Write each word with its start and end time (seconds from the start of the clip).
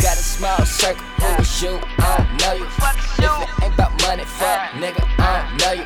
Got 0.00 0.16
a 0.16 0.22
small 0.22 0.64
circle, 0.64 1.04
who 1.20 1.44
shoot, 1.44 1.80
I 1.98 2.26
know 2.40 2.52
you. 2.54 2.64
If 2.64 3.18
it 3.18 3.64
ain't 3.64 3.74
about 3.74 4.00
money, 4.02 4.24
fuck 4.24 4.70
nigga, 4.72 5.04
I 5.18 5.54
know 5.58 5.72
you. 5.72 5.84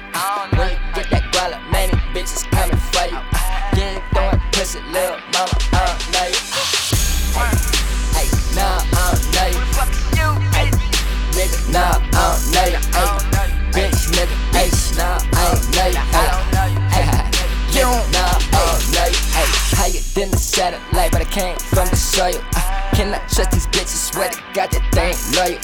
When 0.57 0.71
you 0.71 0.77
get 0.95 1.11
that 1.11 1.32
guala, 1.32 1.59
many 1.72 1.93
bitches 2.14 2.48
coming 2.53 2.77
for 2.77 3.07
you. 3.07 3.18
Get 3.75 3.96
it 3.96 4.03
throwing 4.12 4.41
pussy, 4.53 4.80
little 4.93 5.18
mama. 5.32 5.59
Satellite, 20.50 21.13
but 21.13 21.22
I 21.22 21.25
came 21.31 21.57
from 21.57 21.86
the 21.89 21.96
soil. 21.96 22.43
Uh, 22.57 22.81
Cannot 22.91 23.22
trust 23.31 23.53
these 23.53 23.67
bitches, 23.68 24.11
swear 24.11 24.29
to 24.29 24.43
God 24.53 24.68
that 24.75 24.82
they 24.91 25.14
ain't 25.14 25.22
loyal. 25.39 25.63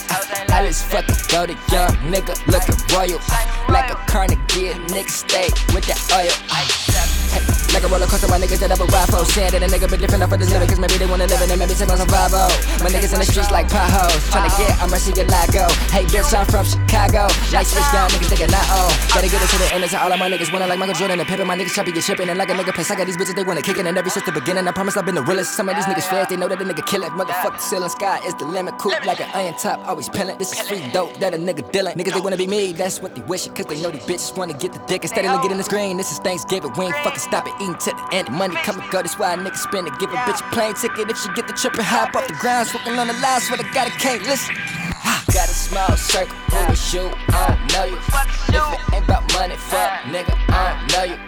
I 0.54 0.62
just 0.62 0.86
fucking 0.86 1.18
go 1.26 1.42
to 1.44 1.54
young 1.74 1.90
nigga 2.06 2.38
looking 2.46 2.78
royal. 2.94 3.18
Like 3.66 3.90
a 3.90 3.98
Carnegie, 4.06 4.78
nigga 4.86 5.10
stay 5.10 5.50
with 5.74 5.84
that 5.90 5.98
oil. 6.14 6.30
Hey, 6.46 6.70
like 7.74 7.82
a 7.82 7.88
roller 7.90 8.06
coaster, 8.06 8.30
my 8.30 8.38
niggas 8.38 8.62
that 8.62 8.70
ever 8.70 8.86
ride 8.86 9.10
for. 9.10 9.26
Saying 9.26 9.50
that 9.52 9.62
a 9.62 9.66
nigga 9.66 9.90
been 9.90 10.00
different 10.00 10.22
off 10.22 10.32
of 10.32 10.38
this 10.38 10.54
living, 10.54 10.70
cause 10.70 10.78
maybe 10.78 10.96
they 11.02 11.04
wanna 11.10 11.26
live 11.26 11.42
in 11.42 11.50
it, 11.50 11.58
maybe 11.58 11.74
take 11.74 11.90
on 11.90 11.98
some 11.98 12.08
5 12.08 12.30
My 12.80 12.88
niggas 12.94 13.12
in 13.12 13.18
the 13.18 13.26
streets 13.26 13.50
like 13.50 13.66
potholes, 13.68 14.22
a 14.32 14.38
mercy 14.38 14.62
get 14.70 14.75
lago. 15.14 15.66
Oh. 15.66 15.88
Hey, 15.94 16.02
bitch, 16.10 16.34
I'm 16.34 16.46
from 16.46 16.66
Chicago. 16.66 17.30
Like 17.54 17.66
switch 17.66 17.86
down, 17.92 18.10
niggas 18.10 18.28
thinking 18.28 18.50
not 18.50 18.66
on. 18.74 18.90
Oh. 18.90 19.08
Gotta 19.14 19.28
get 19.28 19.42
it 19.42 19.48
to 19.50 19.58
the 19.58 19.68
end, 19.74 19.84
all 19.94 20.12
of 20.12 20.18
my 20.18 20.28
niggas 20.28 20.52
wanna 20.52 20.66
like 20.66 20.78
Michael 20.78 20.94
Jordan 20.94 21.20
and 21.20 21.28
Pippen. 21.28 21.46
My 21.46 21.56
niggas 21.56 21.74
choppy 21.74 21.92
get 21.92 22.02
shipping, 22.02 22.28
and 22.28 22.38
like 22.38 22.50
a 22.50 22.54
nigga 22.54 22.74
plus 22.74 22.90
I 22.90 22.96
got 22.96 23.06
these 23.06 23.16
bitches, 23.16 23.36
they 23.36 23.44
wanna 23.44 23.62
kick 23.62 23.78
it. 23.78 23.86
And 23.86 23.96
every 23.96 24.10
since 24.10 24.26
the 24.26 24.32
beginning, 24.32 24.66
I 24.66 24.72
promise 24.72 24.96
I've 24.96 25.06
been 25.06 25.14
the 25.14 25.22
realest. 25.22 25.54
Some 25.54 25.68
of 25.68 25.76
these 25.76 25.84
niggas 25.86 26.08
fast, 26.08 26.30
they 26.30 26.36
know 26.36 26.48
that 26.48 26.60
a 26.60 26.64
nigga 26.64 26.84
kill 26.86 27.04
it. 27.04 27.10
Motherfuck 27.12 27.52
the 27.52 27.58
ceiling, 27.58 27.88
sky 27.90 28.18
is 28.26 28.34
the 28.34 28.44
limit. 28.44 28.78
Coop 28.78 29.04
like 29.06 29.20
an 29.20 29.30
iron 29.34 29.54
top, 29.54 29.86
always 29.86 30.08
pillin'. 30.08 30.38
This 30.38 30.52
is 30.52 30.66
free 30.66 30.82
dope 30.92 31.14
that 31.18 31.34
a 31.34 31.38
nigga 31.38 31.70
dealin'. 31.70 31.94
Niggas, 31.94 32.14
they 32.14 32.20
wanna 32.20 32.36
be 32.36 32.46
me, 32.46 32.72
that's 32.72 33.00
what 33.00 33.14
they 33.14 33.22
wishin'. 33.22 33.54
Cause 33.54 33.66
they 33.66 33.80
know 33.80 33.90
these 33.90 34.04
bitches 34.04 34.36
wanna 34.36 34.54
get 34.54 34.72
the 34.72 34.80
dick 34.86 35.02
instead 35.02 35.24
of 35.24 35.42
getting 35.42 35.58
the 35.58 35.64
screen. 35.64 35.96
This 35.96 36.10
is 36.10 36.18
Thanksgiving, 36.18 36.72
we 36.76 36.86
ain't 36.86 36.96
fucking 36.96 37.20
stopping 37.20 37.54
eating 37.60 37.76
till 37.76 37.94
the 37.94 38.14
end. 38.14 38.30
Money 38.30 38.56
come 38.56 38.80
and 38.80 38.90
go, 38.90 39.02
that's 39.02 39.18
why 39.18 39.34
a 39.34 39.36
nigga 39.36 39.56
spend 39.56 39.86
it. 39.86 39.98
Give 39.98 40.10
a 40.10 40.16
bitch 40.16 40.40
a 40.40 40.54
plane 40.54 40.74
ticket 40.74 41.10
if 41.10 41.18
she 41.18 41.28
get 41.34 41.46
the 41.46 41.52
trip 41.52 41.74
and 41.74 41.84
hop 41.84 42.14
off 42.14 42.26
the 42.26 42.34
ground. 42.34 42.68
Smoking 42.68 42.98
on 42.98 43.06
the 43.06 43.14
line, 43.14 43.40
swear 43.40 43.58
to 43.58 43.64
God, 43.72 43.86
I 43.88 43.90
can't 43.90 44.22
listen. 44.22 44.56
Small 45.76 45.96
circle, 45.98 46.36
who 46.36 46.72
is 46.72 46.94
you? 46.94 47.12
I 47.28 47.52
don't 47.52 47.72
know 47.74 47.84
you. 47.84 47.96
If 47.98 48.08
it 48.48 48.94
ain't 48.94 49.04
about 49.04 49.30
money, 49.34 49.56
fuck, 49.56 49.90
nigga, 50.08 50.32
I 50.48 50.72
don't 50.72 50.88
know 50.88 51.04
you. 51.04 51.18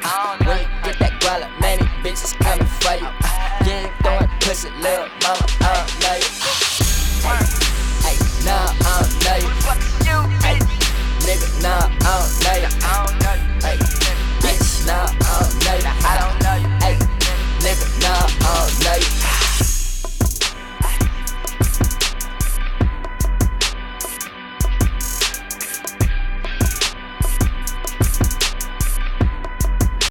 When 0.48 0.58
you 0.60 0.68
get 0.84 0.98
that 1.00 1.20
guala, 1.20 1.48
man, 1.60 1.78
these 2.02 2.16
bitches 2.16 2.32
coming 2.41 2.64
for 2.80 2.96
you. 2.96 3.12
You 3.69 3.92
throwing 4.00 4.30
pussy, 4.41 4.70
little 4.80 5.04
mama, 5.20 5.44